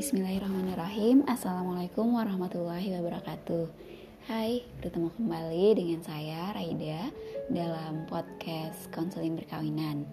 Bismillahirrahmanirrahim. 0.00 1.28
Assalamualaikum 1.28 2.16
warahmatullahi 2.16 2.88
wabarakatuh. 2.96 3.68
Hai, 4.32 4.64
bertemu 4.80 5.12
kembali 5.12 5.76
dengan 5.76 6.00
saya 6.00 6.56
Raida 6.56 7.12
Dalam 7.52 8.08
podcast 8.08 8.88
konseling 8.96 9.36
perkawinan. 9.36 10.08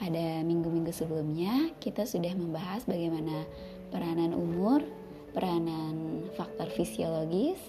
Pada 0.00 0.40
minggu-minggu 0.40 0.88
sebelumnya 0.88 1.68
Kita 1.84 2.08
sudah 2.08 2.32
membahas 2.32 2.88
bagaimana 2.88 3.44
Peranan 3.92 4.32
umur 4.32 4.88
Peranan 5.36 6.24
faktor 6.32 6.72
fisiologis 6.72 7.60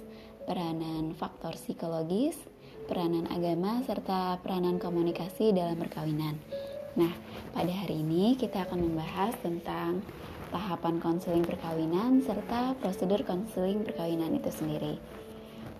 Peranan 0.47 1.11
faktor 1.19 1.59
psikologis 1.59 2.39
Peranan 2.87 3.27
agama 3.27 3.83
Serta 3.83 4.39
peranan 4.39 4.79
komunikasi 4.79 5.51
dalam 5.51 5.75
perkawinan. 5.75 6.39
Nah, 6.95 7.11
pada 7.51 7.71
hari 7.71 8.03
ini 8.03 8.39
kita 8.39 8.67
akan 8.67 8.87
membahas 8.87 9.35
tentang 9.43 9.99
tahapan 10.51 10.99
konseling 10.99 11.47
perkawinan 11.47 12.19
serta 12.21 12.75
prosedur 12.77 13.23
konseling 13.23 13.87
perkawinan 13.87 14.35
itu 14.35 14.51
sendiri. 14.51 14.99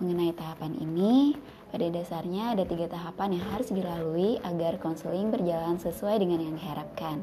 Mengenai 0.02 0.34
tahapan 0.34 0.74
ini, 0.82 1.38
pada 1.70 1.86
dasarnya 1.92 2.58
ada 2.58 2.66
tiga 2.66 2.90
tahapan 2.90 3.38
yang 3.38 3.46
harus 3.54 3.70
dilalui 3.70 4.42
agar 4.42 4.82
konseling 4.82 5.30
berjalan 5.30 5.78
sesuai 5.78 6.18
dengan 6.18 6.42
yang 6.42 6.56
diharapkan. 6.58 7.22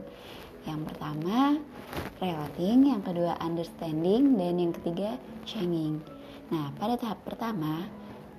Yang 0.63 0.81
pertama, 0.93 1.59
relating, 2.23 2.93
yang 2.93 3.03
kedua 3.03 3.35
understanding, 3.43 4.37
dan 4.39 4.55
yang 4.61 4.73
ketiga 4.77 5.19
changing. 5.43 6.05
Nah, 6.55 6.71
pada 6.79 6.95
tahap 7.01 7.19
pertama, 7.27 7.89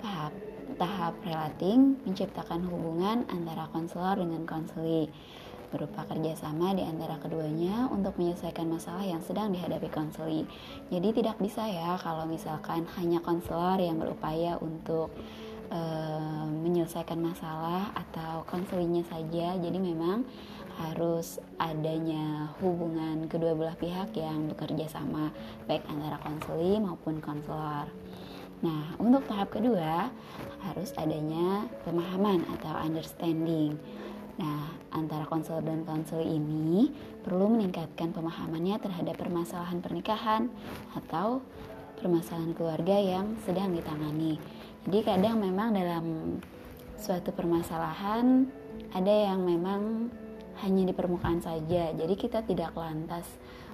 tahap 0.00 0.32
tahap 0.80 1.12
relating 1.26 2.00
menciptakan 2.08 2.64
hubungan 2.64 3.28
antara 3.28 3.68
konselor 3.68 4.16
dengan 4.16 4.48
konseli 4.48 5.12
berupa 5.70 6.02
kerjasama 6.06 6.74
di 6.74 6.82
antara 6.82 7.16
keduanya 7.22 7.86
untuk 7.88 8.18
menyelesaikan 8.18 8.66
masalah 8.66 9.06
yang 9.06 9.22
sedang 9.22 9.54
dihadapi 9.54 9.88
konseli. 9.88 10.44
Jadi 10.90 11.22
tidak 11.22 11.38
bisa 11.38 11.64
ya 11.66 11.96
kalau 12.02 12.26
misalkan 12.26 12.86
hanya 12.98 13.22
konselor 13.22 13.78
yang 13.78 14.02
berupaya 14.02 14.58
untuk 14.58 15.14
uh, 15.70 16.46
menyelesaikan 16.46 17.18
masalah 17.22 17.94
atau 17.94 18.42
konselinya 18.50 19.06
saja. 19.06 19.54
Jadi 19.56 19.78
memang 19.78 20.26
harus 20.80 21.36
adanya 21.60 22.56
hubungan 22.64 23.28
kedua 23.28 23.52
belah 23.52 23.76
pihak 23.76 24.16
yang 24.16 24.48
bekerja 24.48 24.88
sama 24.88 25.28
baik 25.68 25.84
antara 25.86 26.16
konseli 26.22 26.80
maupun 26.80 27.20
konselor. 27.20 27.90
Nah, 28.60 28.92
untuk 29.00 29.24
tahap 29.24 29.56
kedua 29.56 30.12
harus 30.60 30.92
adanya 31.00 31.64
pemahaman 31.84 32.44
atau 32.58 32.76
understanding. 32.76 33.80
Nah, 34.36 34.72
konselor 35.40 35.64
dan 35.64 35.88
konselor 35.88 36.28
ini 36.28 36.92
perlu 37.24 37.48
meningkatkan 37.48 38.12
pemahamannya 38.12 38.76
terhadap 38.76 39.16
permasalahan 39.16 39.80
pernikahan 39.80 40.52
atau 40.92 41.40
permasalahan 41.96 42.52
keluarga 42.52 42.96
yang 43.00 43.40
sedang 43.48 43.72
ditangani. 43.72 44.36
Jadi 44.84 45.00
kadang 45.00 45.40
memang 45.40 45.72
dalam 45.72 46.04
suatu 47.00 47.32
permasalahan 47.32 48.44
ada 48.92 49.14
yang 49.32 49.40
memang 49.48 50.12
hanya 50.60 50.92
di 50.92 50.92
permukaan 50.92 51.40
saja. 51.40 51.88
Jadi 51.96 52.14
kita 52.20 52.44
tidak 52.44 52.76
lantas 52.76 53.24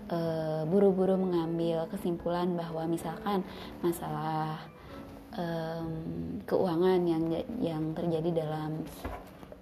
eh, 0.06 0.62
buru-buru 0.70 1.18
uh, 1.18 1.22
mengambil 1.26 1.90
kesimpulan 1.90 2.54
bahwa 2.54 2.86
misalkan 2.86 3.42
masalah 3.82 4.62
um, 5.34 5.90
keuangan 6.46 7.02
yang 7.02 7.24
yang 7.58 7.82
terjadi 7.90 8.46
dalam 8.46 8.86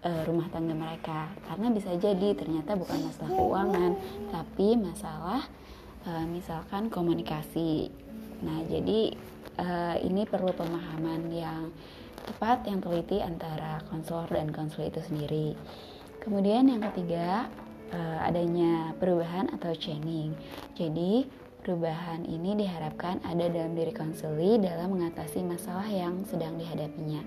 uh, 0.04 0.22
rumah 0.28 0.46
tangga 0.52 0.76
mereka. 0.76 1.32
Karena 1.48 1.72
bisa 1.72 1.90
jadi 1.96 2.36
ternyata 2.36 2.76
bukan 2.76 3.08
masalah 3.08 3.30
keuangan 3.32 3.92
tapi 4.30 4.68
masalah 4.76 5.42
uh, 6.06 6.24
misalkan 6.28 6.92
komunikasi. 6.92 7.90
Nah 8.44 8.62
jadi 8.68 9.16
uh, 9.58 9.96
ini 10.04 10.28
perlu 10.28 10.52
pemahaman 10.52 11.32
yang 11.32 11.72
tepat 12.24 12.64
yang 12.68 12.80
teliti 12.80 13.20
antara 13.20 13.82
konselor 13.88 14.28
dan 14.30 14.52
konselor 14.52 14.88
itu 14.92 15.00
sendiri. 15.04 15.48
Kemudian 16.22 16.68
yang 16.68 16.80
ketiga 16.92 17.48
uh, 17.92 18.18
adanya 18.24 18.96
perubahan 18.96 19.52
atau 19.52 19.72
changing 19.76 20.32
jadi 20.72 21.28
Perubahan 21.64 22.28
ini 22.28 22.60
diharapkan 22.60 23.24
ada 23.24 23.48
dalam 23.48 23.72
diri 23.72 23.88
konseli 23.88 24.60
dalam 24.60 25.00
mengatasi 25.00 25.40
masalah 25.40 25.88
yang 25.88 26.20
sedang 26.28 26.60
dihadapinya 26.60 27.24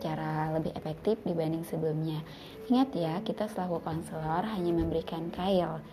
secara 0.00 0.48
lebih 0.56 0.72
efektif 0.72 1.20
dibanding 1.28 1.60
sebelumnya. 1.68 2.24
Ingat 2.72 2.88
ya, 2.96 3.20
kita 3.20 3.52
selaku 3.52 3.84
konselor 3.84 4.48
hanya 4.48 4.72
memberikan 4.72 5.28
kail. 5.28 5.84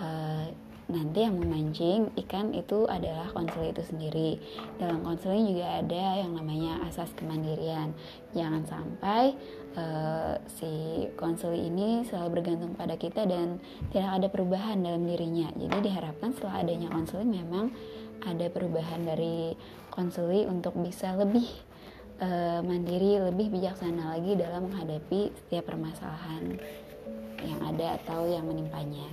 Uh, 0.00 0.48
nanti 0.88 1.24
yang 1.24 1.38
memancing 1.38 2.10
ikan 2.26 2.50
itu 2.56 2.88
adalah 2.88 3.28
konseling 3.36 3.76
itu 3.76 3.84
sendiri. 3.84 4.30
Dalam 4.80 5.04
konseling 5.04 5.52
juga 5.52 5.84
ada 5.84 6.24
yang 6.24 6.32
namanya 6.32 6.80
asas 6.88 7.12
kemandirian. 7.14 7.92
Jangan 8.32 8.64
sampai 8.64 9.36
uh, 9.76 10.40
si 10.48 11.06
konseling 11.14 11.70
ini 11.72 12.02
selalu 12.08 12.40
bergantung 12.40 12.72
pada 12.74 12.96
kita 12.96 13.28
dan 13.28 13.60
tidak 13.92 14.10
ada 14.16 14.28
perubahan 14.32 14.80
dalam 14.80 15.04
dirinya. 15.04 15.52
Jadi 15.54 15.92
diharapkan 15.92 16.32
setelah 16.34 16.64
adanya 16.64 16.88
konseling 16.88 17.30
memang 17.30 17.68
ada 18.22 18.46
perubahan 18.50 19.02
dari 19.02 19.54
konseling 19.90 20.48
untuk 20.48 20.78
bisa 20.78 21.14
lebih 21.18 21.46
uh, 22.22 22.60
mandiri, 22.62 23.18
lebih 23.18 23.50
bijaksana 23.50 24.14
lagi 24.14 24.38
dalam 24.38 24.70
menghadapi 24.70 25.34
setiap 25.44 25.74
permasalahan 25.74 26.56
yang 27.42 27.60
ada 27.66 27.98
atau 27.98 28.30
yang 28.30 28.46
menimpanya. 28.46 29.10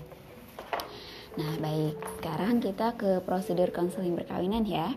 Nah, 1.35 1.53
baik, 1.57 1.97
sekarang 2.21 2.61
kita 2.61 2.93
ke 2.93 3.25
prosedur 3.25 3.73
konseling 3.73 4.13
perkawinan 4.13 4.65
ya. 4.69 4.93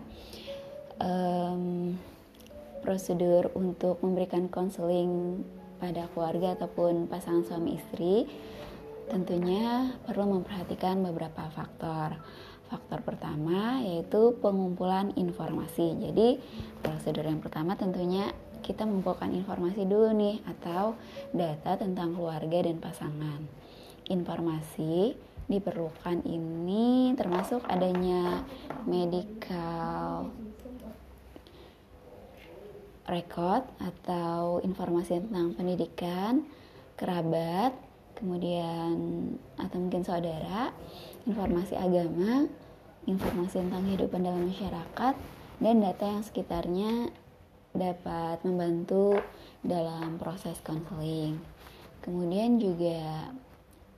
Um, 1.01 1.97
prosedur 2.85 3.49
untuk 3.57 3.97
memberikan 4.05 4.51
konseling 4.51 5.41
pada 5.81 6.05
keluarga 6.13 6.53
ataupun 6.55 7.07
pasangan 7.09 7.43
suami 7.43 7.79
istri 7.79 8.27
tentunya 9.07 9.91
perlu 10.07 10.39
memperhatikan 10.39 11.03
beberapa 11.03 11.47
faktor. 11.51 12.19
Faktor 12.71 13.03
pertama 13.05 13.83
yaitu 13.83 14.35
pengumpulan 14.39 15.11
informasi. 15.15 15.93
Jadi, 15.99 16.41
prosedur 16.81 17.27
yang 17.27 17.43
pertama 17.43 17.77
tentunya 17.77 18.31
kita 18.63 18.87
mengumpulkan 18.87 19.35
informasi 19.35 19.83
dulu 19.83 20.15
nih 20.15 20.39
atau 20.47 20.95
data 21.35 21.75
tentang 21.75 22.15
keluarga 22.15 22.63
dan 22.63 22.79
pasangan. 22.79 23.43
Informasi 24.07 25.13
diperlukan 25.51 26.23
ini 26.23 27.11
termasuk 27.19 27.67
adanya 27.67 28.47
medical 28.87 30.31
record 33.03 33.67
atau 33.83 34.63
informasi 34.63 35.19
tentang 35.27 35.51
pendidikan, 35.59 36.47
kerabat, 36.95 37.75
kemudian 38.15 38.95
mungkin 39.93 40.09
saudara, 40.09 40.73
informasi 41.29 41.77
agama, 41.77 42.49
informasi 43.05 43.61
tentang 43.61 43.85
kehidupan 43.85 44.25
dalam 44.25 44.49
masyarakat, 44.49 45.13
dan 45.61 45.75
data 45.85 46.05
yang 46.09 46.25
sekitarnya 46.25 47.13
dapat 47.77 48.41
membantu 48.41 49.21
dalam 49.61 50.17
proses 50.17 50.57
konseling. 50.65 51.37
Kemudian 52.01 52.57
juga 52.57 53.29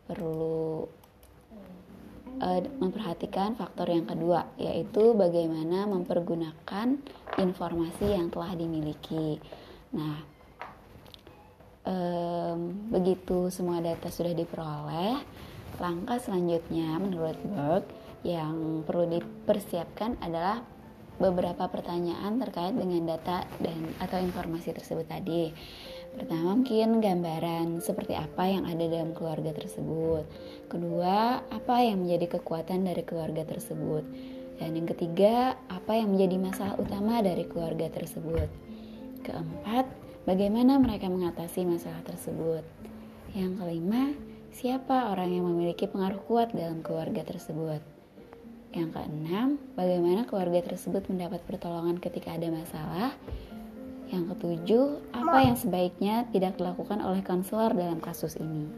perlu 0.04 0.84
uh, 2.44 2.60
memperhatikan 2.76 3.56
faktor 3.56 3.96
yang 3.96 4.04
kedua, 4.04 4.52
yaitu 4.60 5.16
bagaimana 5.16 5.88
mempergunakan 5.88 7.00
informasi 7.40 8.20
yang 8.20 8.28
telah 8.28 8.52
dimiliki. 8.52 9.40
Nah, 9.96 10.20
um, 11.88 12.92
begitu 12.92 13.48
semua 13.48 13.80
data 13.80 14.12
sudah 14.12 14.36
diperoleh, 14.36 15.24
langkah 15.80 16.18
selanjutnya 16.20 16.98
menurut 16.98 17.38
Berg 17.46 17.84
yang 18.26 18.82
perlu 18.84 19.20
dipersiapkan 19.20 20.18
adalah 20.24 20.66
beberapa 21.16 21.72
pertanyaan 21.72 22.42
terkait 22.44 22.76
dengan 22.76 23.16
data 23.16 23.48
dan 23.64 23.96
atau 24.04 24.20
informasi 24.20 24.76
tersebut 24.76 25.08
tadi. 25.08 25.54
Pertama 26.16 26.56
mungkin 26.56 27.04
gambaran 27.04 27.84
seperti 27.84 28.16
apa 28.16 28.48
yang 28.48 28.64
ada 28.68 28.88
dalam 28.88 29.12
keluarga 29.12 29.52
tersebut. 29.52 30.24
Kedua, 30.72 31.44
apa 31.44 31.76
yang 31.84 32.08
menjadi 32.08 32.40
kekuatan 32.40 32.88
dari 32.88 33.04
keluarga 33.04 33.44
tersebut. 33.44 34.04
Dan 34.56 34.80
yang 34.80 34.88
ketiga, 34.88 35.60
apa 35.68 36.00
yang 36.00 36.16
menjadi 36.16 36.40
masalah 36.40 36.76
utama 36.80 37.20
dari 37.20 37.44
keluarga 37.44 37.92
tersebut. 37.92 38.48
Keempat, 39.28 39.92
bagaimana 40.24 40.80
mereka 40.80 41.12
mengatasi 41.12 41.68
masalah 41.68 42.00
tersebut. 42.08 42.64
Yang 43.36 43.60
kelima, 43.60 44.16
siapa 44.56 45.12
orang 45.12 45.36
yang 45.36 45.44
memiliki 45.52 45.84
pengaruh 45.84 46.24
kuat 46.32 46.56
dalam 46.56 46.80
keluarga 46.80 47.28
tersebut. 47.28 47.84
Yang 48.72 48.90
keenam, 48.96 49.60
bagaimana 49.76 50.24
keluarga 50.24 50.64
tersebut 50.64 51.12
mendapat 51.12 51.44
pertolongan 51.44 52.00
ketika 52.00 52.40
ada 52.40 52.48
masalah. 52.48 53.12
Yang 54.08 54.32
ketujuh, 54.32 54.86
apa 55.12 55.38
yang 55.44 55.60
sebaiknya 55.60 56.32
tidak 56.32 56.56
dilakukan 56.56 57.04
oleh 57.04 57.20
konselor 57.20 57.76
dalam 57.76 58.00
kasus 58.00 58.40
ini. 58.40 58.72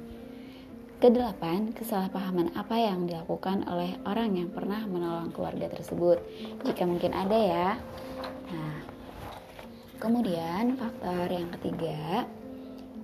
Kedelapan, 0.98 1.78
kesalahpahaman 1.78 2.58
apa 2.58 2.74
yang 2.74 3.06
dilakukan 3.06 3.62
oleh 3.70 4.02
orang 4.10 4.34
yang 4.34 4.50
pernah 4.50 4.82
menolong 4.90 5.30
keluarga 5.30 5.70
tersebut. 5.70 6.18
Jika 6.66 6.90
mungkin 6.90 7.14
ada 7.14 7.38
ya. 7.38 7.70
Nah, 8.50 8.82
kemudian 10.02 10.74
faktor 10.74 11.30
yang 11.30 11.54
ketiga 11.54 12.26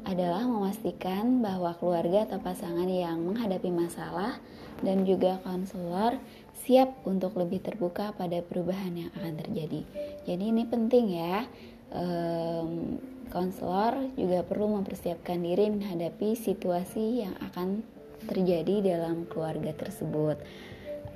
adalah 0.03 0.43
memastikan 0.43 1.39
bahwa 1.39 1.75
keluarga 1.79 2.27
atau 2.27 2.39
pasangan 2.43 2.87
yang 2.87 3.23
menghadapi 3.23 3.71
masalah 3.71 4.37
dan 4.83 5.07
juga 5.07 5.39
konselor 5.47 6.19
siap 6.63 7.03
untuk 7.07 7.35
lebih 7.39 7.63
terbuka 7.63 8.15
pada 8.15 8.39
perubahan 8.43 9.07
yang 9.07 9.11
akan 9.15 9.33
terjadi. 9.39 9.81
Jadi 10.27 10.43
ini 10.43 10.63
penting 10.67 11.05
ya. 11.11 11.47
Um, 11.93 12.99
konselor 13.29 14.13
juga 14.13 14.45
perlu 14.45 14.77
mempersiapkan 14.77 15.41
diri 15.41 15.69
menghadapi 15.73 16.37
situasi 16.37 17.25
yang 17.25 17.33
akan 17.49 17.81
terjadi 18.29 18.93
dalam 18.93 19.25
keluarga 19.25 19.73
tersebut. 19.73 20.37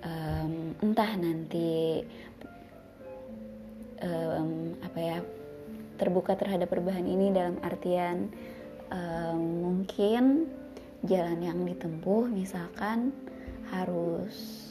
Um, 0.01 0.73
entah 0.81 1.13
nanti 1.17 2.01
um, 4.01 4.77
apa 4.81 4.99
ya 4.99 5.17
terbuka 5.97 6.37
terhadap 6.37 6.69
perubahan 6.69 7.05
ini 7.05 7.33
dalam 7.33 7.57
artian 7.65 8.29
um, 8.91 9.41
mungkin 9.63 10.51
jalan 11.05 11.39
yang 11.39 11.59
ditempuh 11.63 12.27
misalkan 12.27 13.13
harus 13.69 14.67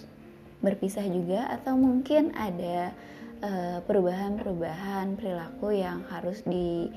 berpisah 0.64 1.04
juga 1.04 1.52
atau 1.52 1.76
mungkin 1.76 2.32
ada 2.34 2.90
perubahan-perubahan 3.84 5.12
uh, 5.12 5.16
perilaku 5.20 5.76
yang 5.76 6.02
harus 6.08 6.40
di 6.48 6.88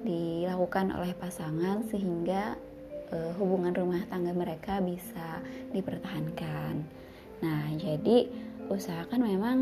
dilakukan 0.00 0.96
oleh 0.96 1.12
pasangan 1.16 1.84
sehingga 1.88 2.56
uh, 3.12 3.32
hubungan 3.36 3.72
rumah 3.76 4.00
tangga 4.08 4.32
mereka 4.32 4.80
bisa 4.80 5.44
dipertahankan. 5.76 6.84
Nah, 7.40 7.72
jadi 7.76 8.28
usahakan 8.68 9.20
memang 9.20 9.58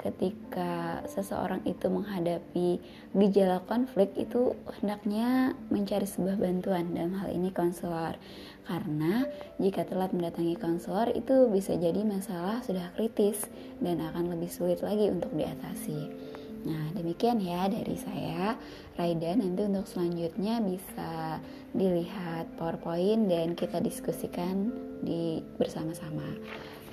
ketika 0.00 1.04
seseorang 1.04 1.60
itu 1.68 1.92
menghadapi 1.92 2.80
gejala 3.12 3.60
konflik 3.68 4.16
itu 4.16 4.56
hendaknya 4.80 5.52
mencari 5.68 6.08
sebuah 6.08 6.40
bantuan 6.40 6.96
dalam 6.96 7.20
hal 7.20 7.28
ini 7.28 7.52
konselor 7.52 8.16
karena 8.64 9.28
jika 9.60 9.84
telat 9.84 10.16
mendatangi 10.16 10.56
konselor 10.56 11.12
itu 11.12 11.52
bisa 11.52 11.76
jadi 11.76 12.00
masalah 12.00 12.64
sudah 12.64 12.88
kritis 12.96 13.44
dan 13.84 14.00
akan 14.00 14.32
lebih 14.32 14.48
sulit 14.48 14.80
lagi 14.80 15.12
untuk 15.12 15.30
diatasi. 15.36 16.30
Nah, 16.60 16.92
demikian 16.92 17.40
ya 17.40 17.72
dari 17.72 17.96
saya, 17.96 18.52
Raida. 19.00 19.32
Nanti 19.32 19.64
untuk 19.64 19.88
selanjutnya 19.88 20.60
bisa 20.60 21.40
dilihat 21.72 22.52
PowerPoint 22.60 23.32
dan 23.32 23.56
kita 23.56 23.80
diskusikan 23.80 24.68
di 25.00 25.40
bersama-sama. 25.56 26.36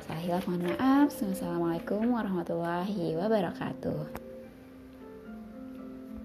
Saya 0.08 0.40
mohon 0.48 0.72
maaf. 0.72 1.12
Wassalamualaikum 1.20 2.16
warahmatullahi 2.16 3.20
wabarakatuh. 3.20 4.27